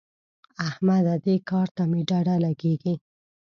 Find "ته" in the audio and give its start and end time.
1.75-1.83